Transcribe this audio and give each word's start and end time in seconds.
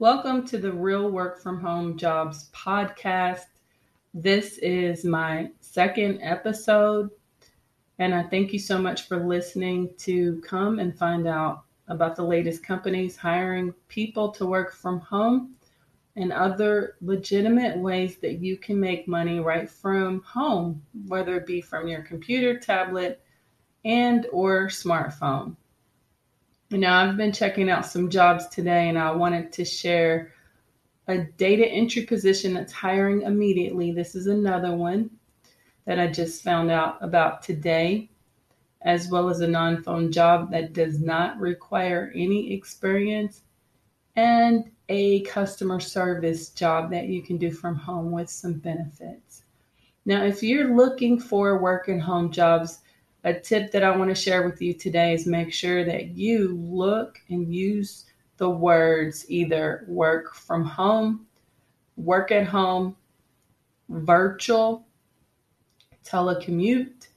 Welcome 0.00 0.46
to 0.46 0.56
the 0.56 0.72
Real 0.72 1.10
Work 1.10 1.42
from 1.42 1.60
Home 1.60 1.98
Jobs 1.98 2.48
podcast. 2.54 3.44
This 4.14 4.56
is 4.62 5.04
my 5.04 5.50
second 5.60 6.20
episode, 6.22 7.10
and 7.98 8.14
I 8.14 8.22
thank 8.22 8.54
you 8.54 8.58
so 8.58 8.78
much 8.78 9.06
for 9.06 9.18
listening 9.18 9.90
to 9.98 10.40
come 10.40 10.78
and 10.78 10.96
find 10.96 11.28
out 11.28 11.64
about 11.88 12.16
the 12.16 12.24
latest 12.24 12.64
companies 12.64 13.14
hiring 13.14 13.74
people 13.88 14.30
to 14.30 14.46
work 14.46 14.72
from 14.72 15.00
home 15.00 15.54
and 16.16 16.32
other 16.32 16.94
legitimate 17.02 17.76
ways 17.76 18.16
that 18.22 18.38
you 18.40 18.56
can 18.56 18.80
make 18.80 19.06
money 19.06 19.38
right 19.38 19.68
from 19.68 20.22
home, 20.22 20.82
whether 21.08 21.36
it 21.36 21.44
be 21.44 21.60
from 21.60 21.86
your 21.86 22.00
computer, 22.00 22.58
tablet, 22.58 23.20
and 23.84 24.26
or 24.32 24.68
smartphone. 24.68 25.56
You 26.70 26.78
know, 26.78 26.92
I've 26.92 27.16
been 27.16 27.32
checking 27.32 27.68
out 27.68 27.84
some 27.84 28.08
jobs 28.08 28.46
today 28.46 28.88
and 28.88 28.96
I 28.96 29.10
wanted 29.10 29.52
to 29.54 29.64
share 29.64 30.32
a 31.08 31.18
data 31.18 31.66
entry 31.66 32.02
position 32.02 32.54
that's 32.54 32.72
hiring 32.72 33.22
immediately. 33.22 33.90
This 33.90 34.14
is 34.14 34.28
another 34.28 34.76
one 34.76 35.10
that 35.84 35.98
I 35.98 36.06
just 36.06 36.44
found 36.44 36.70
out 36.70 36.98
about 37.00 37.42
today, 37.42 38.08
as 38.82 39.08
well 39.08 39.28
as 39.28 39.40
a 39.40 39.48
non 39.48 39.82
phone 39.82 40.12
job 40.12 40.52
that 40.52 40.72
does 40.72 41.00
not 41.00 41.40
require 41.40 42.12
any 42.14 42.52
experience, 42.52 43.42
and 44.14 44.70
a 44.88 45.22
customer 45.22 45.80
service 45.80 46.50
job 46.50 46.88
that 46.92 47.08
you 47.08 47.20
can 47.20 47.36
do 47.36 47.50
from 47.50 47.74
home 47.74 48.12
with 48.12 48.30
some 48.30 48.54
benefits. 48.54 49.42
Now, 50.04 50.22
if 50.22 50.40
you're 50.40 50.76
looking 50.76 51.18
for 51.18 51.60
work 51.60 51.88
and 51.88 52.00
home 52.00 52.30
jobs, 52.30 52.78
a 53.24 53.34
tip 53.34 53.70
that 53.72 53.82
I 53.82 53.96
want 53.96 54.10
to 54.10 54.14
share 54.14 54.48
with 54.48 54.62
you 54.62 54.72
today 54.72 55.14
is 55.14 55.26
make 55.26 55.52
sure 55.52 55.84
that 55.84 56.16
you 56.16 56.56
look 56.56 57.20
and 57.28 57.54
use 57.54 58.06
the 58.38 58.48
words 58.48 59.26
either 59.28 59.84
work 59.86 60.34
from 60.34 60.64
home, 60.64 61.26
work 61.96 62.32
at 62.32 62.46
home, 62.46 62.96
virtual, 63.90 64.86
telecommute. 66.04 67.08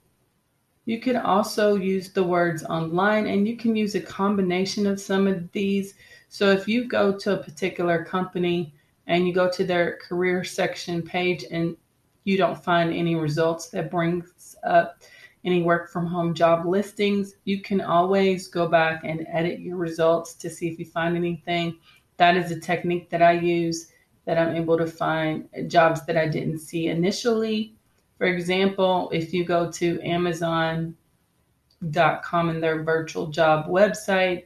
You 0.86 1.00
can 1.00 1.16
also 1.16 1.76
use 1.76 2.12
the 2.12 2.24
words 2.24 2.66
online 2.66 3.28
and 3.28 3.48
you 3.48 3.56
can 3.56 3.74
use 3.76 3.96
a 3.96 4.02
combination 4.02 4.86
of 4.86 5.00
some 5.00 5.28
of 5.28 5.50
these. 5.54 5.94
So 6.28 6.50
if 6.50 6.68
you 6.68 6.90
go 6.90 7.18
to 7.20 7.40
a 7.40 7.44
particular 7.44 8.04
company 8.04 8.74
and 9.08 9.26
you 9.26 9.34
go 9.34 9.50
to 9.52 9.64
their 9.64 9.98
career 9.98 10.44
section 10.44 11.02
page 11.02 11.46
and 11.50 11.78
you 12.26 12.38
don't 12.38 12.62
find 12.62 12.94
any 12.94 13.16
results 13.16 13.70
that 13.70 13.90
brings 13.90 14.58
up 14.64 15.02
any 15.46 15.62
work 15.62 15.90
from 15.90 16.06
home 16.06 16.34
job 16.34 16.66
listings, 16.66 17.36
you 17.44 17.62
can 17.62 17.82
always 17.82 18.48
go 18.48 18.68
back 18.68 19.04
and 19.04 19.28
edit 19.30 19.60
your 19.60 19.78
results 19.78 20.34
to 20.36 20.50
see 20.50 20.68
if 20.68 20.80
you 20.80 20.86
find 20.86 21.16
anything. 21.18 21.78
That 22.18 22.38
is 22.38 22.52
a 22.52 22.60
technique 22.60 23.10
that 23.10 23.22
I 23.22 23.34
use 23.34 23.92
that 24.26 24.38
I'm 24.38 24.56
able 24.56 24.78
to 24.78 24.88
find 24.88 25.50
jobs 25.68 26.06
that 26.06 26.18
I 26.18 26.28
didn't 26.28 26.60
see 26.60 26.88
initially. 26.88 27.76
For 28.18 28.28
example, 28.28 29.10
if 29.12 29.34
you 29.34 29.44
go 29.44 29.70
to 29.72 30.02
Amazon.com 30.02 30.96
and 32.50 32.64
their 32.64 32.84
virtual 32.84 33.28
job 33.28 33.68
website, 33.68 34.46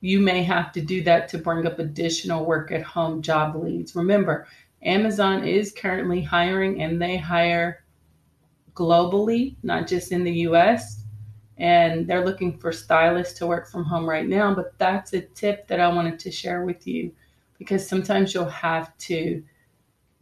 you 0.00 0.20
may 0.20 0.42
have 0.42 0.70
to 0.72 0.82
do 0.82 1.02
that 1.04 1.28
to 1.30 1.38
bring 1.38 1.66
up 1.66 1.78
additional 1.78 2.44
work 2.44 2.70
at 2.72 2.82
home 2.82 3.22
job 3.22 3.56
leads. 3.56 3.96
Remember, 3.96 4.46
Amazon 4.82 5.44
is 5.44 5.72
currently 5.72 6.20
hiring 6.20 6.82
and 6.82 7.00
they 7.00 7.16
hire 7.16 7.85
globally, 8.76 9.56
not 9.62 9.88
just 9.88 10.12
in 10.12 10.22
the 10.22 10.32
US. 10.48 11.02
And 11.58 12.06
they're 12.06 12.24
looking 12.24 12.58
for 12.58 12.70
stylists 12.70 13.38
to 13.38 13.46
work 13.46 13.66
from 13.68 13.84
home 13.84 14.08
right 14.08 14.28
now. 14.28 14.54
But 14.54 14.78
that's 14.78 15.14
a 15.14 15.22
tip 15.22 15.66
that 15.68 15.80
I 15.80 15.88
wanted 15.88 16.18
to 16.20 16.30
share 16.30 16.64
with 16.64 16.86
you 16.86 17.10
because 17.58 17.88
sometimes 17.88 18.34
you'll 18.34 18.44
have 18.44 18.96
to 18.98 19.42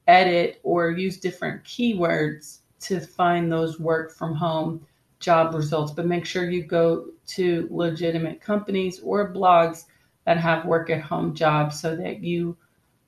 edit 0.07 0.61
or 0.63 0.91
use 0.91 1.19
different 1.19 1.65
keywords 1.65 2.59
to 2.81 3.01
find 3.01 3.51
those 3.51 3.81
work 3.81 4.13
from 4.13 4.35
home 4.35 4.87
job 5.19 5.55
results. 5.55 5.93
But 5.93 6.07
make 6.07 6.25
sure 6.25 6.49
you 6.49 6.63
go 6.63 7.07
to 7.29 7.67
legitimate 7.71 8.41
companies 8.41 9.01
or 9.01 9.35
blogs 9.35 9.87
that 10.25 10.37
have 10.39 10.67
work 10.67 10.89
at 10.91 11.01
home 11.01 11.35
jobs 11.35 11.81
so 11.81 11.97
that 11.97 12.23
you 12.23 12.57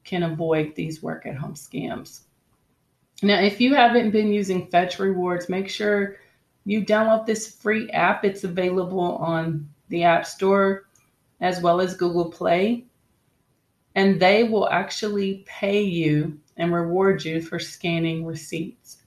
can 0.04 0.22
avoid 0.24 0.74
these 0.74 1.02
work 1.02 1.26
at 1.26 1.36
home 1.36 1.54
scams. 1.54 2.25
Now, 3.22 3.40
if 3.40 3.60
you 3.60 3.74
haven't 3.74 4.10
been 4.10 4.32
using 4.32 4.66
Fetch 4.66 4.98
Rewards, 4.98 5.48
make 5.48 5.68
sure 5.68 6.16
you 6.64 6.84
download 6.84 7.24
this 7.24 7.50
free 7.50 7.88
app. 7.90 8.24
It's 8.24 8.44
available 8.44 9.16
on 9.16 9.68
the 9.88 10.02
App 10.04 10.26
Store 10.26 10.84
as 11.40 11.60
well 11.60 11.80
as 11.80 11.96
Google 11.96 12.30
Play. 12.30 12.84
And 13.94 14.20
they 14.20 14.44
will 14.44 14.68
actually 14.68 15.44
pay 15.46 15.80
you 15.82 16.38
and 16.58 16.74
reward 16.74 17.24
you 17.24 17.40
for 17.40 17.58
scanning 17.58 18.26
receipts. 18.26 18.98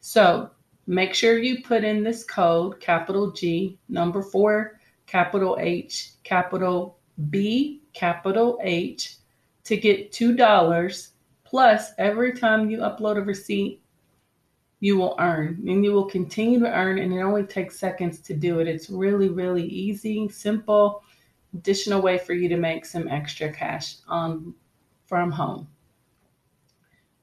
So 0.00 0.50
make 0.86 1.14
sure 1.14 1.38
you 1.38 1.62
put 1.62 1.84
in 1.84 2.02
this 2.02 2.24
code, 2.24 2.80
capital 2.80 3.30
G, 3.30 3.78
number 3.88 4.22
four, 4.22 4.78
capital 5.06 5.56
H, 5.58 6.12
capital 6.22 6.98
B, 7.30 7.80
capital 7.94 8.58
H, 8.62 9.16
to 9.64 9.76
get 9.76 10.12
$2 10.12 11.08
Plus, 11.54 11.92
every 11.98 12.32
time 12.32 12.68
you 12.68 12.78
upload 12.78 13.16
a 13.16 13.20
receipt, 13.20 13.80
you 14.80 14.96
will 14.96 15.14
earn 15.20 15.62
and 15.68 15.84
you 15.84 15.92
will 15.92 16.06
continue 16.06 16.58
to 16.58 16.66
earn, 16.66 16.98
and 16.98 17.12
it 17.12 17.20
only 17.20 17.44
takes 17.44 17.78
seconds 17.78 18.18
to 18.18 18.34
do 18.34 18.58
it. 18.58 18.66
It's 18.66 18.90
really, 18.90 19.28
really 19.28 19.64
easy, 19.64 20.28
simple, 20.28 21.04
additional 21.54 22.02
way 22.02 22.18
for 22.18 22.32
you 22.32 22.48
to 22.48 22.56
make 22.56 22.84
some 22.84 23.06
extra 23.06 23.52
cash 23.52 23.98
on 24.08 24.52
from 25.06 25.30
home. 25.30 25.68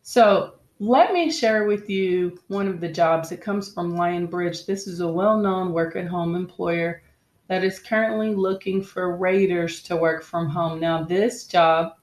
So, 0.02 0.54
let 0.80 1.12
me 1.12 1.30
share 1.30 1.66
with 1.66 1.90
you 1.90 2.40
one 2.48 2.70
of 2.70 2.80
the 2.80 2.88
jobs. 2.88 3.34
It 3.34 3.42
comes 3.42 3.74
from 3.74 3.98
Lionbridge. 3.98 4.66
This 4.66 4.88
is 4.88 5.02
a 5.02 5.12
well 5.12 5.40
known 5.40 5.74
work 5.74 5.98
at 5.98 6.08
home 6.08 6.36
employer 6.36 7.04
that 7.50 7.66
is 7.66 7.80
currently 7.80 8.34
looking 8.34 8.82
for 8.82 9.18
raters 9.18 9.84
to 9.84 9.98
work 9.98 10.24
from 10.24 10.48
home. 10.48 10.80
Now, 10.80 11.04
this 11.04 11.48
job 11.48 11.96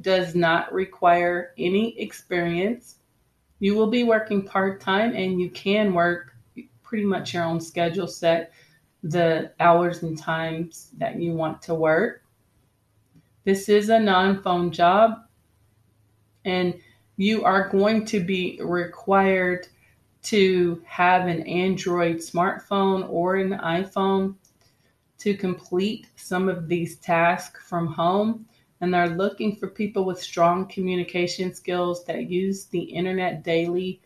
does 0.00 0.34
not 0.34 0.72
require 0.72 1.52
any 1.58 1.98
experience. 1.98 2.96
You 3.58 3.74
will 3.74 3.88
be 3.88 4.04
working 4.04 4.42
part 4.42 4.80
time 4.80 5.14
and 5.14 5.40
you 5.40 5.50
can 5.50 5.92
work 5.92 6.34
pretty 6.82 7.04
much 7.04 7.34
your 7.34 7.44
own 7.44 7.60
schedule, 7.60 8.06
set 8.06 8.52
the 9.02 9.52
hours 9.60 10.02
and 10.02 10.18
times 10.18 10.90
that 10.98 11.20
you 11.20 11.32
want 11.32 11.62
to 11.62 11.74
work. 11.74 12.22
This 13.44 13.68
is 13.68 13.88
a 13.88 13.98
non 13.98 14.42
phone 14.42 14.70
job 14.70 15.24
and 16.44 16.74
you 17.16 17.44
are 17.44 17.68
going 17.68 18.04
to 18.06 18.20
be 18.20 18.60
required 18.62 19.68
to 20.22 20.82
have 20.86 21.26
an 21.26 21.42
Android 21.42 22.16
smartphone 22.16 23.08
or 23.08 23.36
an 23.36 23.50
iPhone 23.58 24.34
to 25.18 25.34
complete 25.34 26.06
some 26.16 26.48
of 26.48 26.68
these 26.68 26.96
tasks 26.96 27.60
from 27.68 27.86
home 27.86 28.46
and 28.80 28.92
they're 28.92 29.08
looking 29.08 29.56
for 29.56 29.68
people 29.68 30.04
with 30.04 30.22
strong 30.22 30.66
communication 30.66 31.54
skills 31.54 32.04
that 32.04 32.30
use 32.30 32.66
the 32.66 32.80
internet 32.80 33.42
daily 33.42 34.00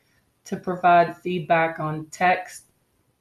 to 0.44 0.56
provide 0.56 1.16
feedback 1.16 1.78
on 1.78 2.06
text, 2.06 2.64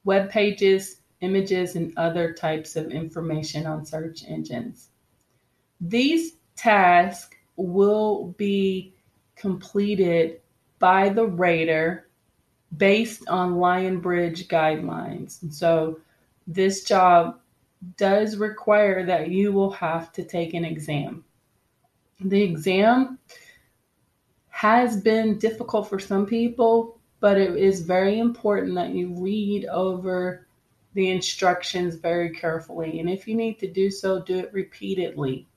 web 0.04 0.30
pages, 0.30 1.00
images, 1.20 1.76
and 1.76 1.92
other 1.96 2.32
types 2.32 2.74
of 2.76 2.90
information 2.90 3.66
on 3.66 3.84
search 3.84 4.24
engines. 4.26 4.88
These 5.80 6.36
tasks 6.56 7.36
will 7.56 8.34
be 8.38 8.94
completed 9.36 10.40
by 10.78 11.08
the 11.08 11.26
rater 11.26 12.08
based 12.76 13.28
on 13.28 13.54
Lionbridge 13.54 14.48
guidelines. 14.48 15.52
So 15.52 16.00
this 16.46 16.84
job 16.84 17.38
does 17.96 18.36
require 18.36 19.04
that 19.06 19.28
you 19.30 19.52
will 19.52 19.70
have 19.72 20.12
to 20.12 20.24
take 20.24 20.54
an 20.54 20.64
exam. 20.64 21.24
The 22.24 22.42
exam 22.42 23.18
has 24.48 25.00
been 25.00 25.38
difficult 25.38 25.88
for 25.88 25.98
some 25.98 26.24
people, 26.24 26.98
but 27.20 27.36
it 27.36 27.56
is 27.56 27.82
very 27.82 28.18
important 28.18 28.74
that 28.76 28.90
you 28.90 29.12
read 29.18 29.66
over 29.66 30.46
the 30.94 31.10
instructions 31.10 31.96
very 31.96 32.30
carefully. 32.30 33.00
And 33.00 33.10
if 33.10 33.26
you 33.26 33.34
need 33.34 33.58
to 33.58 33.66
do 33.66 33.90
so, 33.90 34.22
do 34.22 34.38
it 34.38 34.52
repeatedly. 34.52 35.48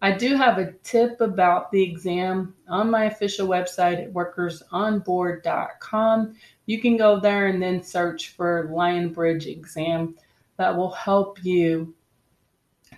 I 0.00 0.12
do 0.12 0.36
have 0.36 0.58
a 0.58 0.74
tip 0.84 1.20
about 1.20 1.72
the 1.72 1.82
exam 1.82 2.54
on 2.68 2.88
my 2.88 3.06
official 3.06 3.48
website 3.48 4.00
at 4.00 4.12
workersonboard.com. 4.12 6.36
You 6.66 6.80
can 6.80 6.96
go 6.96 7.18
there 7.18 7.48
and 7.48 7.60
then 7.60 7.82
search 7.82 8.28
for 8.30 8.68
Lionbridge 8.70 9.46
exam. 9.46 10.14
That 10.56 10.76
will 10.76 10.92
help 10.92 11.44
you 11.44 11.96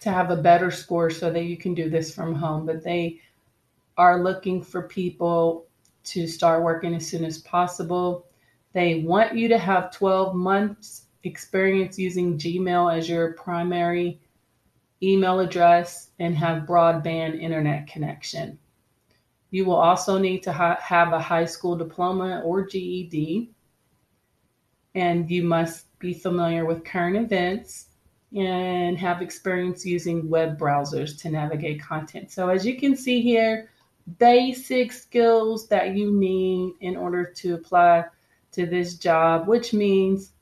to 0.00 0.10
have 0.10 0.30
a 0.30 0.36
better 0.36 0.70
score 0.70 1.10
so 1.10 1.30
that 1.30 1.44
you 1.44 1.56
can 1.56 1.74
do 1.74 1.90
this 1.90 2.14
from 2.14 2.34
home. 2.34 2.66
But 2.66 2.82
they 2.82 3.20
are 3.96 4.22
looking 4.22 4.62
for 4.62 4.82
people 4.82 5.66
to 6.04 6.26
start 6.26 6.62
working 6.62 6.94
as 6.94 7.06
soon 7.06 7.24
as 7.24 7.38
possible. 7.38 8.26
They 8.72 9.02
want 9.02 9.34
you 9.34 9.48
to 9.48 9.58
have 9.58 9.92
12 9.92 10.34
months 10.34 11.06
experience 11.24 11.98
using 11.98 12.38
Gmail 12.38 12.96
as 12.96 13.08
your 13.08 13.34
primary 13.34 14.20
email 15.02 15.40
address, 15.40 16.10
and 16.18 16.36
have 16.36 16.66
broadband 16.66 17.40
internet 17.40 17.86
connection. 17.86 18.58
You 19.50 19.64
will 19.64 19.76
also 19.76 20.18
need 20.18 20.42
to 20.44 20.52
ha- 20.52 20.78
have 20.80 21.12
a 21.12 21.20
high 21.20 21.46
school 21.46 21.76
diploma 21.76 22.42
or 22.44 22.66
GED, 22.66 23.50
and 24.94 25.30
you 25.30 25.42
must 25.42 25.98
be 25.98 26.12
familiar 26.12 26.64
with 26.66 26.84
current 26.84 27.16
events 27.16 27.86
and 28.36 28.96
have 28.98 29.22
experience 29.22 29.84
using 29.84 30.28
web 30.28 30.58
browsers 30.58 31.20
to 31.20 31.30
navigate 31.30 31.82
content. 31.82 32.30
So, 32.30 32.48
as 32.48 32.64
you 32.64 32.78
can 32.78 32.96
see 32.96 33.20
here, 33.20 33.70
basic 34.18 34.92
skills 34.92 35.68
that 35.68 35.96
you 35.96 36.12
need 36.12 36.74
in 36.80 36.96
order 36.96 37.24
to 37.24 37.54
apply 37.54 38.04
to 38.52 38.66
this 38.66 38.94
job, 38.94 39.46
which 39.46 39.72
means 39.72 40.32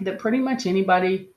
that 0.00 0.18
pretty 0.18 0.38
much 0.38 0.66
anybody 0.66 1.28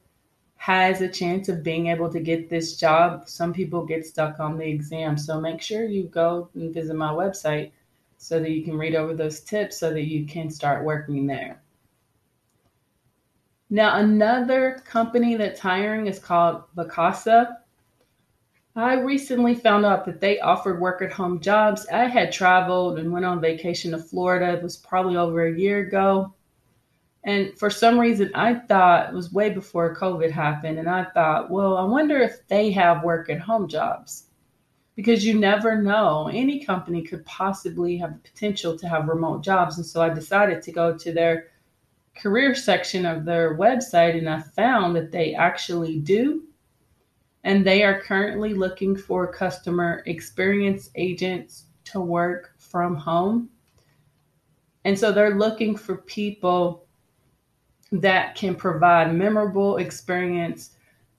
has 0.59 1.01
a 1.01 1.07
chance 1.07 1.47
of 1.47 1.63
being 1.63 1.87
able 1.87 2.11
to 2.11 2.19
get 2.19 2.49
this 2.49 2.75
job. 2.75 3.29
Some 3.29 3.53
people 3.53 3.85
get 3.85 4.05
stuck 4.05 4.39
on 4.41 4.57
the 4.57 4.67
exam. 4.67 5.17
So 5.17 5.39
make 5.39 5.61
sure 5.61 5.85
you 5.85 6.03
go 6.03 6.49
and 6.53 6.73
visit 6.73 6.95
my 6.95 7.11
website 7.11 7.71
so 8.17 8.39
that 8.39 8.51
you 8.51 8.63
can 8.63 8.77
read 8.77 8.93
over 8.93 9.13
those 9.13 9.39
tips 9.39 9.77
so 9.77 9.93
that 9.93 10.03
you 10.03 10.25
can 10.25 10.49
start 10.49 10.83
working 10.83 11.25
there. 11.25 11.61
Now, 13.69 13.97
another 13.97 14.81
company 14.85 15.35
that's 15.35 15.59
hiring 15.59 16.07
is 16.07 16.17
called 16.17 16.63
Vacasa. 16.75 17.57
I 18.75 18.93
recently 18.93 19.53
found 19.55 19.85
out 19.85 20.05
that 20.05 20.21
they 20.21 20.39
offered 20.39 20.79
work 20.79 21.01
at 21.01 21.11
home 21.11 21.39
jobs. 21.39 21.85
I 21.91 22.05
had 22.05 22.31
traveled 22.31 22.97
and 22.97 23.11
went 23.11 23.25
on 23.25 23.41
vacation 23.41 23.91
to 23.91 23.97
Florida. 23.99 24.53
It 24.53 24.63
was 24.63 24.77
probably 24.77 25.17
over 25.17 25.45
a 25.45 25.57
year 25.57 25.79
ago. 25.79 26.33
And 27.25 27.57
for 27.59 27.69
some 27.69 27.99
reason, 27.99 28.31
I 28.33 28.55
thought 28.55 29.09
it 29.09 29.15
was 29.15 29.33
way 29.33 29.49
before 29.49 29.95
COVID 29.95 30.31
happened. 30.31 30.79
And 30.79 30.89
I 30.89 31.03
thought, 31.03 31.51
well, 31.51 31.77
I 31.77 31.83
wonder 31.83 32.17
if 32.17 32.47
they 32.47 32.71
have 32.71 33.03
work 33.03 33.29
at 33.29 33.39
home 33.39 33.67
jobs 33.67 34.27
because 34.95 35.25
you 35.25 35.37
never 35.37 35.81
know. 35.81 36.29
Any 36.33 36.63
company 36.63 37.03
could 37.03 37.25
possibly 37.25 37.97
have 37.97 38.13
the 38.13 38.29
potential 38.29 38.77
to 38.77 38.87
have 38.87 39.09
remote 39.09 39.43
jobs. 39.43 39.77
And 39.77 39.85
so 39.85 40.01
I 40.01 40.09
decided 40.09 40.61
to 40.63 40.71
go 40.71 40.97
to 40.97 41.11
their 41.11 41.47
career 42.21 42.53
section 42.53 43.05
of 43.05 43.25
their 43.25 43.57
website 43.57 44.17
and 44.17 44.29
I 44.29 44.41
found 44.41 44.95
that 44.95 45.11
they 45.11 45.33
actually 45.33 45.99
do. 45.99 46.43
And 47.43 47.65
they 47.65 47.83
are 47.83 48.01
currently 48.01 48.53
looking 48.53 48.95
for 48.95 49.31
customer 49.31 50.03
experience 50.05 50.89
agents 50.95 51.65
to 51.85 52.01
work 52.01 52.53
from 52.57 52.95
home. 52.95 53.49
And 54.83 54.97
so 54.97 55.11
they're 55.11 55.37
looking 55.37 55.75
for 55.75 55.97
people 55.97 56.85
that 57.91 58.35
can 58.35 58.55
provide 58.55 59.15
memorable 59.15 59.77
experience 59.77 60.71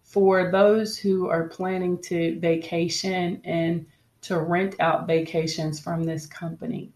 for 0.02 0.50
those 0.50 0.96
who 0.96 1.28
are 1.28 1.48
planning 1.48 2.00
to 2.02 2.38
vacation 2.40 3.40
and 3.44 3.86
to 4.22 4.40
rent 4.40 4.76
out 4.80 5.06
vacations 5.06 5.80
from 5.80 6.04
this 6.04 6.26
company. 6.26 6.92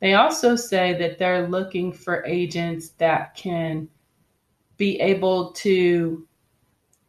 They 0.00 0.14
also 0.14 0.54
say 0.54 0.94
that 0.98 1.18
they're 1.18 1.48
looking 1.48 1.92
for 1.92 2.24
agents 2.24 2.90
that 2.98 3.34
can 3.34 3.88
be 4.76 5.00
able 5.00 5.52
to 5.52 6.26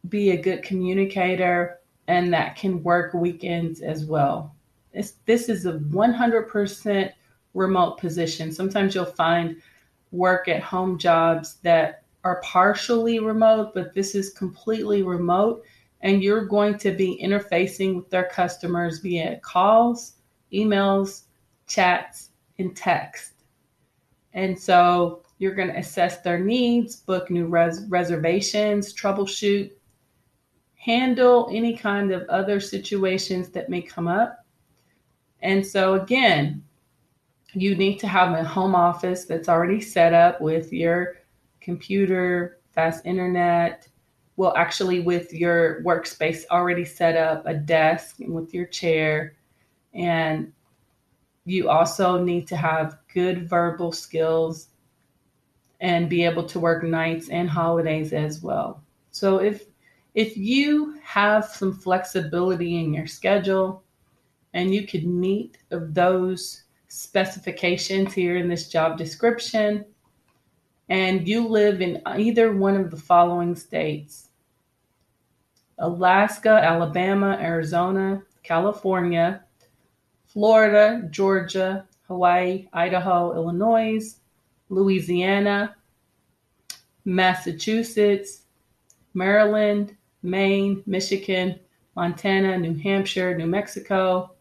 be 0.07 0.31
a 0.31 0.41
good 0.41 0.63
communicator 0.63 1.79
and 2.07 2.33
that 2.33 2.55
can 2.55 2.81
work 2.81 3.13
weekends 3.13 3.81
as 3.81 4.05
well. 4.05 4.55
It's, 4.93 5.11
this 5.25 5.49
is 5.49 5.67
a 5.67 5.73
100% 5.73 7.11
remote 7.53 7.97
position. 7.99 8.51
Sometimes 8.51 8.95
you'll 8.95 9.05
find 9.05 9.61
work 10.11 10.47
at 10.47 10.63
home 10.63 10.97
jobs 10.97 11.57
that 11.61 12.03
are 12.23 12.41
partially 12.41 13.19
remote, 13.19 13.73
but 13.75 13.93
this 13.93 14.15
is 14.15 14.33
completely 14.33 15.03
remote. 15.03 15.63
And 16.01 16.23
you're 16.23 16.45
going 16.45 16.77
to 16.79 16.91
be 16.91 17.19
interfacing 17.23 17.95
with 17.95 18.09
their 18.09 18.29
customers 18.29 18.99
via 18.99 19.39
calls, 19.41 20.13
emails, 20.51 21.23
chats, 21.67 22.28
and 22.59 22.75
text. 22.75 23.33
And 24.33 24.57
so 24.57 25.23
you're 25.39 25.55
going 25.55 25.69
to 25.69 25.77
assess 25.77 26.21
their 26.21 26.39
needs, 26.39 26.97
book 26.97 27.29
new 27.29 27.47
res- 27.47 27.85
reservations, 27.87 28.93
troubleshoot, 28.93 29.71
handle 30.75 31.49
any 31.51 31.75
kind 31.75 32.11
of 32.11 32.27
other 32.29 32.59
situations 32.59 33.49
that 33.49 33.69
may 33.69 33.81
come 33.81 34.07
up. 34.07 34.45
And 35.41 35.65
so, 35.65 35.95
again, 35.95 36.63
you 37.53 37.75
need 37.75 37.97
to 37.99 38.07
have 38.07 38.37
a 38.37 38.43
home 38.43 38.75
office 38.75 39.25
that's 39.25 39.49
already 39.49 39.81
set 39.81 40.13
up 40.13 40.39
with 40.39 40.71
your 40.71 41.17
computer, 41.61 42.59
fast 42.73 43.05
internet, 43.05 43.87
well, 44.39 44.53
actually, 44.55 45.01
with 45.01 45.33
your 45.33 45.83
workspace 45.83 46.45
already 46.49 46.85
set 46.85 47.17
up, 47.17 47.45
a 47.45 47.53
desk 47.53 48.15
with 48.19 48.53
your 48.53 48.67
chair. 48.67 49.35
And 49.93 50.53
you 51.49 51.69
also 51.69 52.23
need 52.23 52.47
to 52.47 52.55
have 52.55 52.99
good 53.13 53.49
verbal 53.49 53.91
skills 53.91 54.67
and 55.81 56.09
be 56.09 56.23
able 56.23 56.45
to 56.45 56.59
work 56.59 56.83
nights 56.83 57.29
and 57.29 57.49
holidays 57.49 58.13
as 58.13 58.41
well. 58.41 58.83
So 59.11 59.37
if 59.37 59.65
if 60.13 60.37
you 60.37 60.99
have 61.03 61.45
some 61.45 61.73
flexibility 61.73 62.79
in 62.79 62.93
your 62.93 63.07
schedule 63.07 63.83
and 64.53 64.73
you 64.73 64.85
could 64.85 65.05
meet 65.05 65.57
those 65.69 66.63
specifications 66.87 68.13
here 68.13 68.35
in 68.35 68.47
this 68.47 68.67
job 68.67 68.97
description, 68.97 69.85
and 70.89 71.27
you 71.27 71.47
live 71.47 71.81
in 71.81 72.01
either 72.05 72.51
one 72.53 72.75
of 72.75 72.91
the 72.91 72.97
following 72.97 73.55
states 73.55 74.29
Alaska, 75.77 76.49
Alabama, 76.49 77.37
Arizona, 77.39 78.21
California, 78.43 79.43
Florida, 80.29 81.07
Georgia, 81.09 81.85
Hawaii, 82.07 82.67
Idaho, 82.71 83.33
Illinois, 83.33 84.15
Louisiana, 84.69 85.75
Massachusetts, 87.03 88.43
Maryland, 89.13 89.95
Maine, 90.21 90.83
Michigan, 90.85 91.59
Montana, 91.95 92.57
New 92.57 92.75
Hampshire, 92.75 93.35
New 93.35 93.47
Mexico, 93.47 94.31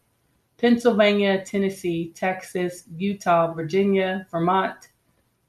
Pennsylvania, 0.57 1.43
Tennessee, 1.43 2.11
Texas, 2.15 2.83
Utah, 2.95 3.53
Virginia, 3.53 4.27
Vermont, 4.29 4.89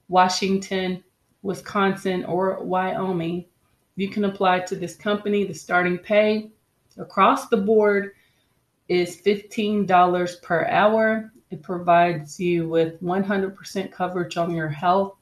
Washington, 0.09 1.05
Wisconsin, 1.43 2.25
or 2.25 2.63
Wyoming, 2.63 3.45
you 3.97 4.09
can 4.09 4.25
apply 4.25 4.61
to 4.61 4.77
this 4.77 4.97
company. 4.97 5.45
The 5.45 5.55
starting 5.55 5.99
pay 5.99 6.51
across 6.97 7.49
the 7.49 7.57
board 7.57 8.13
is 8.91 9.23
$15 9.23 10.43
per 10.43 10.67
hour. 10.67 11.33
It 11.51 11.63
provides 11.63 12.41
you 12.41 12.69
with 12.69 13.01
100% 13.01 13.93
coverage 13.93 14.37
on 14.37 14.53
your 14.53 14.69
health, 14.69 15.15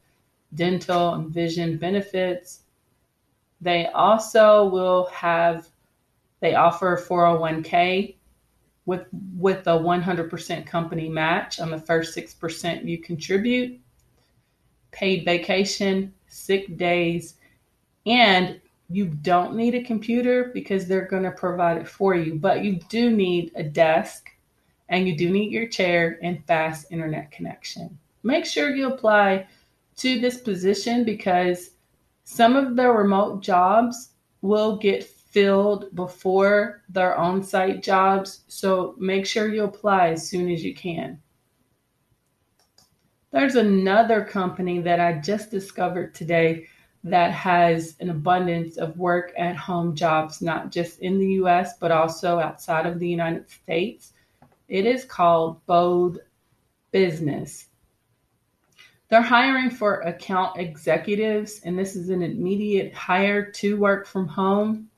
dental, 0.55 1.13
and 1.15 1.31
vision 1.31 1.77
benefits. 1.77 2.63
They 3.61 3.87
also 3.89 4.65
will 4.65 5.07
have, 5.13 5.69
they 6.41 6.55
offer 6.55 6.97
401k 6.97 8.15
with 8.87 9.07
with 9.37 9.67
a 9.67 9.79
100% 9.79 10.67
company 10.67 11.11
match 11.11 11.61
on 11.61 11.71
the 11.71 11.79
first 11.79 12.17
6% 12.17 12.87
you 12.87 12.97
contribute 12.97 13.79
paid 14.93 15.27
vacation 15.27 16.15
sick 16.27 16.75
days 16.79 17.35
and 18.07 18.59
you 18.91 19.07
don't 19.07 19.55
need 19.55 19.75
a 19.75 19.83
computer 19.85 20.51
because 20.55 20.87
they're 20.87 21.07
going 21.07 21.23
to 21.23 21.31
provide 21.31 21.77
it 21.77 21.89
for 21.89 22.15
you, 22.15 22.35
but 22.35 22.65
you 22.65 22.81
do 22.89 23.11
need 23.11 23.53
a 23.55 23.63
desk 23.63 24.31
and 24.89 25.07
you 25.07 25.17
do 25.17 25.31
need 25.31 25.53
your 25.53 25.69
chair 25.69 26.19
and 26.23 26.45
fast 26.47 26.91
internet 26.91 27.31
connection. 27.31 27.99
Make 28.23 28.47
sure 28.47 28.75
you 28.75 28.89
apply 28.93 29.47
to 29.97 30.21
this 30.21 30.41
position 30.41 31.05
because 31.05 31.71
some 32.25 32.57
of 32.57 32.77
the 32.77 32.91
remote 32.91 33.43
jobs 33.43 34.11
will 34.41 34.77
get 34.77 35.05
filled 35.05 35.95
before 35.95 36.83
their 36.89 37.17
on 37.17 37.43
site 37.43 37.83
jobs. 37.83 38.45
So 38.49 38.95
make 38.99 39.27
sure 39.27 39.53
you 39.53 39.65
apply 39.65 40.11
as 40.11 40.29
soon 40.29 40.51
as 40.51 40.65
you 40.65 40.75
can. 40.75 41.21
There's 43.31 43.57
another 43.57 44.25
company 44.25 44.81
that 44.81 45.01
I 45.01 45.21
just 45.21 45.51
discovered 45.51 46.15
today 46.15 46.67
that 47.11 47.33
has 47.33 47.97
an 48.01 48.11
abundance 48.11 48.77
of 48.77 48.99
work 48.99 49.33
at 49.37 49.57
home 49.57 49.95
jobs, 49.95 50.41
not 50.43 50.71
just 50.71 51.01
in 51.01 51.19
the 51.19 51.33
US, 51.43 51.79
but 51.79 51.91
also 51.91 52.39
outside 52.39 52.87
of 52.87 52.99
the 52.99 53.09
United 53.09 53.51
States. 53.51 54.13
It 54.69 54.87
is 54.87 55.05
called 55.05 55.65
Bode 55.67 56.21
Business. 56.91 57.67
They're 59.09 59.23
hiring 59.23 59.71
for 59.71 60.01
account 60.01 60.59
executives, 60.59 61.61
and 61.65 61.79
this 61.79 61.97
is 61.97 62.11
an 62.11 62.23
immediate 62.23 62.93
hire 62.93 63.51
to 63.53 63.79
work 63.79 64.07
from 64.07 64.29
home. 64.29 64.91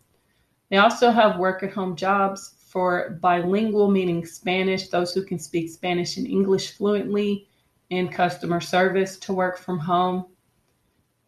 They 0.68 0.78
also 0.78 1.10
have 1.10 1.38
work 1.38 1.62
at 1.62 1.72
home 1.72 1.94
jobs 1.94 2.54
for 2.58 3.18
bilingual, 3.20 3.90
meaning 3.90 4.24
Spanish, 4.24 4.88
those 4.88 5.14
who 5.14 5.24
can 5.24 5.38
speak 5.38 5.70
Spanish 5.70 6.16
and 6.16 6.26
English 6.26 6.76
fluently, 6.76 7.46
in 7.90 8.08
customer 8.08 8.60
service 8.60 9.16
to 9.18 9.32
work 9.32 9.58
from 9.58 9.78
home. 9.78 10.26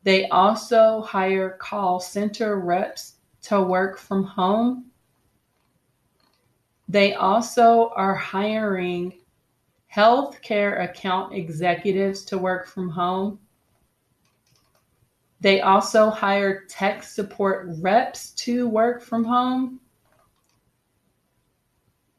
They 0.04 0.28
also 0.28 1.02
hire 1.02 1.50
call 1.50 2.00
center 2.00 2.58
reps 2.58 3.16
to 3.42 3.62
work 3.62 3.98
from 3.98 4.24
home. 4.24 4.86
They 6.88 7.14
also 7.14 7.90
are 7.94 8.14
hiring 8.14 9.20
healthcare 9.94 10.82
account 10.82 11.34
executives 11.34 12.24
to 12.24 12.38
work 12.38 12.66
from 12.66 12.88
home. 12.88 13.38
They 15.40 15.60
also 15.60 16.10
hire 16.10 16.64
tech 16.68 17.02
support 17.02 17.66
reps 17.80 18.30
to 18.30 18.68
work 18.68 19.02
from 19.02 19.24
home. 19.24 19.80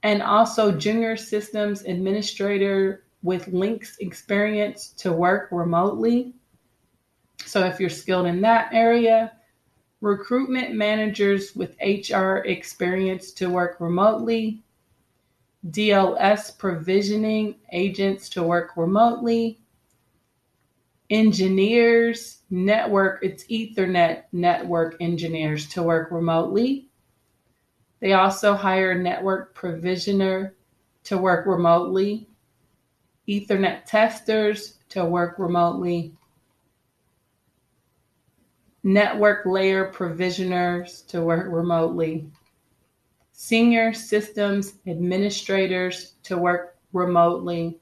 And 0.04 0.22
also 0.22 0.72
junior 0.72 1.16
systems 1.16 1.84
administrator 1.84 3.04
with 3.22 3.46
Linux 3.46 3.96
experience 4.00 4.90
to 4.98 5.14
work 5.14 5.48
remotely. 5.52 6.34
So 7.46 7.66
if 7.66 7.80
you're 7.80 7.90
skilled 7.90 8.28
in 8.28 8.42
that 8.42 8.74
area, 8.74 9.34
recruitment 10.02 10.76
managers 10.76 11.56
with 11.56 11.78
HR 11.82 12.38
experience 12.46 13.32
to 13.34 13.50
work 13.50 13.78
remotely, 13.80 14.64
DLS 15.70 16.58
provisioning 16.58 17.56
agents 17.72 18.28
to 18.30 18.44
work 18.44 18.76
remotely, 18.76 19.60
engineers, 21.10 22.40
network, 22.50 23.24
it's 23.24 23.46
Ethernet 23.46 24.24
network 24.32 24.98
engineers 25.00 25.68
to 25.70 25.84
work 25.84 26.12
remotely. 26.12 26.90
They 28.00 28.14
also 28.14 28.56
hire 28.56 28.96
network 28.96 29.56
provisioner 29.56 30.56
to 31.06 31.18
work 31.18 31.46
remotely, 31.46 32.28
Ethernet 33.28 33.86
testers 33.86 34.80
to 34.90 35.06
work 35.06 35.40
remotely, 35.40 36.14
network 38.84 39.46
layer 39.46 39.86
provisioners 39.86 41.02
to 41.04 41.22
work 41.22 41.48
remotely, 41.50 42.30
senior 43.32 43.94
systems 43.94 44.76
administrators 44.86 46.16
to 46.24 46.38
work 46.38 46.78
remotely. 46.92 47.80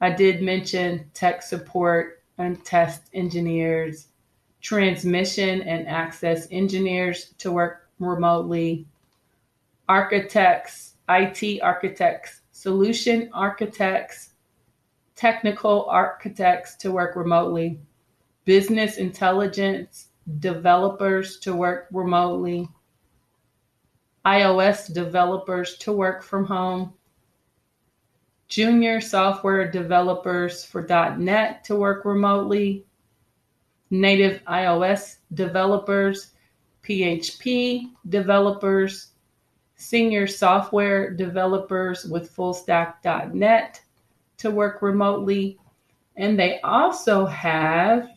I 0.00 0.10
did 0.10 0.42
mention 0.42 1.10
tech 1.12 1.42
support 1.42 2.22
and 2.38 2.64
test 2.64 3.02
engineers, 3.14 4.08
transmission 4.60 5.62
and 5.62 5.88
access 5.88 6.46
engineers 6.50 7.34
to 7.38 7.52
work 7.52 7.88
remotely, 7.98 8.86
architects, 9.88 10.94
IT 11.08 11.60
architects, 11.62 12.40
solution 12.52 13.28
architects, 13.32 14.30
technical 15.16 15.84
architects 15.86 16.76
to 16.76 16.92
work 16.92 17.16
remotely, 17.16 17.78
business 18.44 18.98
intelligence 18.98 20.08
developers 20.38 21.38
to 21.40 21.54
work 21.54 21.86
remotely, 21.92 22.68
iOS 24.24 24.92
developers 24.92 25.76
to 25.78 25.92
work 25.92 26.22
from 26.22 26.44
home, 26.44 26.94
junior 28.48 29.00
software 29.00 29.70
developers 29.70 30.64
for 30.64 30.86
.NET 31.18 31.64
to 31.64 31.76
work 31.76 32.04
remotely, 32.04 32.86
native 33.90 34.42
iOS 34.44 35.16
developers, 35.34 36.32
PHP 36.82 37.90
developers, 38.08 39.12
senior 39.76 40.26
software 40.26 41.10
developers 41.10 42.04
with 42.04 42.34
fullstack.net 42.34 43.80
to 44.38 44.50
work 44.50 44.82
remotely. 44.82 45.58
And 46.16 46.38
they 46.38 46.60
also 46.60 47.26
have 47.26 48.08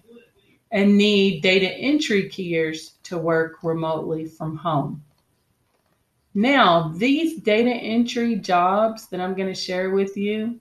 and 0.72 0.98
need 0.98 1.42
data 1.42 1.70
entry 1.72 2.30
keyers 2.30 2.94
to 3.04 3.18
work 3.18 3.64
remotely 3.64 4.26
from 4.26 4.58
home. 4.58 5.04
Now, 6.34 6.94
these 6.96 7.42
data 7.42 7.72
entry 7.72 8.36
jobs 8.36 9.08
that 9.08 9.20
I'm 9.20 9.34
going 9.34 9.48
to 9.48 9.60
share 9.60 9.92
with 9.92 10.16
you 10.18 10.60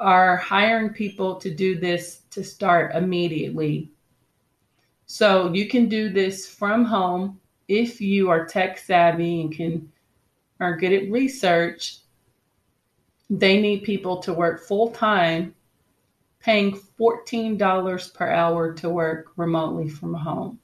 are 0.00 0.36
hiring 0.36 0.90
people 0.90 1.36
to 1.36 1.54
do 1.54 1.78
this 1.78 2.22
to 2.30 2.42
start 2.42 2.94
immediately. 2.94 3.92
So 5.06 5.52
you 5.52 5.68
can 5.68 5.88
do 5.88 6.08
this 6.08 6.48
from 6.48 6.84
home 6.84 7.38
if 7.68 8.00
you 8.00 8.30
are 8.30 8.46
tech 8.46 8.78
savvy 8.78 9.42
and 9.42 9.52
can 9.52 9.92
are 10.58 10.76
good 10.76 10.92
at 10.92 11.10
research. 11.10 11.98
They 13.28 13.60
need 13.60 13.82
people 13.84 14.18
to 14.18 14.34
work 14.34 14.66
full 14.66 14.90
time 14.90 15.54
paying 16.40 16.80
$14 16.98 18.14
per 18.14 18.28
hour 18.30 18.72
to 18.74 18.88
work 18.88 19.32
remotely 19.36 19.88
from 19.88 20.14
home. 20.14 20.58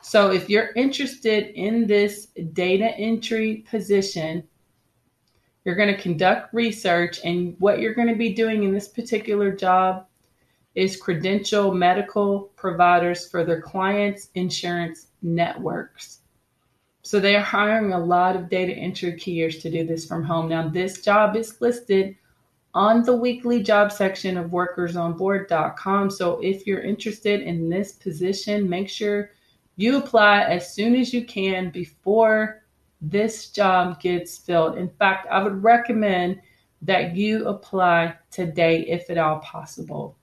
So, 0.00 0.30
if 0.30 0.48
you're 0.48 0.72
interested 0.76 1.48
in 1.54 1.86
this 1.86 2.26
data 2.52 2.96
entry 2.96 3.64
position, 3.68 4.46
you're 5.64 5.74
going 5.74 5.94
to 5.94 6.00
conduct 6.00 6.54
research, 6.54 7.20
and 7.24 7.56
what 7.58 7.80
you're 7.80 7.94
going 7.94 8.08
to 8.08 8.14
be 8.14 8.32
doing 8.32 8.62
in 8.62 8.72
this 8.72 8.88
particular 8.88 9.50
job 9.50 10.06
is 10.74 10.96
credential 10.96 11.74
medical 11.74 12.52
providers 12.54 13.28
for 13.28 13.44
their 13.44 13.60
clients' 13.60 14.28
insurance 14.34 15.08
networks. 15.20 16.20
So, 17.02 17.18
they 17.18 17.34
are 17.34 17.42
hiring 17.42 17.92
a 17.92 17.98
lot 17.98 18.36
of 18.36 18.48
data 18.48 18.72
entry 18.72 19.18
keyers 19.18 19.58
to 19.58 19.70
do 19.70 19.84
this 19.84 20.06
from 20.06 20.22
home. 20.22 20.48
Now, 20.48 20.68
this 20.68 21.02
job 21.02 21.34
is 21.34 21.60
listed 21.60 22.16
on 22.74 23.02
the 23.02 23.16
weekly 23.16 23.62
job 23.62 23.90
section 23.90 24.36
of 24.36 24.50
workersonboard.com. 24.50 26.10
So 26.10 26.38
if 26.40 26.66
you're 26.66 26.80
interested 26.80 27.40
in 27.40 27.68
this 27.68 27.92
position, 27.92 28.68
make 28.68 28.88
sure 28.88 29.30
you 29.76 29.96
apply 29.96 30.42
as 30.42 30.74
soon 30.74 30.94
as 30.94 31.14
you 31.14 31.24
can 31.24 31.70
before 31.70 32.62
this 33.00 33.50
job 33.50 34.00
gets 34.00 34.36
filled. 34.36 34.76
In 34.76 34.88
fact, 34.88 35.26
I 35.30 35.42
would 35.42 35.62
recommend 35.62 36.40
that 36.82 37.16
you 37.16 37.46
apply 37.46 38.14
today 38.30 38.82
if 38.86 39.10
at 39.10 39.18
all 39.18 39.38
possible. 39.38 40.16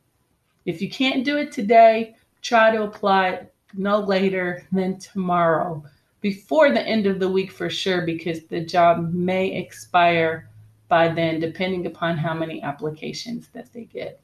If 0.66 0.82
you 0.82 0.90
can't 0.90 1.26
do 1.26 1.38
it 1.38 1.52
today, 1.52 2.16
try 2.42 2.72
to 2.72 2.84
apply 2.84 3.48
no 3.74 4.00
later 4.00 4.68
than 4.72 5.00
tomorrow, 5.00 5.84
before 6.22 6.72
the 6.72 6.86
end 6.86 7.06
of 7.06 7.20
the 7.20 7.30
week 7.30 7.52
for 7.52 7.70
sure, 7.70 8.06
because 8.06 8.44
the 8.46 8.62
job 8.62 9.14
may 9.14 9.56
expire 9.56 10.50
by 10.88 11.08
then, 11.08 11.40
depending 11.40 11.86
upon 11.86 12.18
how 12.18 12.34
many 12.34 12.62
applications 12.62 13.48
that 13.54 13.72
they 13.74 13.86
get. 13.86 14.20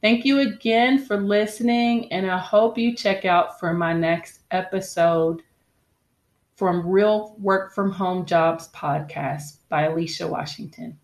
Thank 0.00 0.24
you 0.24 0.40
again 0.40 0.98
for 1.04 1.18
listening, 1.18 2.10
and 2.12 2.30
I 2.30 2.38
hope 2.38 2.78
you 2.78 2.96
check 2.96 3.24
out 3.24 3.60
for 3.60 3.74
my 3.74 3.92
next 3.92 4.40
episode 4.50 5.42
from 6.56 6.86
Real 6.86 7.36
Work 7.38 7.74
from 7.74 7.90
Home 7.90 8.24
Jobs 8.24 8.68
podcast 8.68 9.58
by 9.68 9.84
Alicia 9.84 10.26
Washington. 10.26 10.98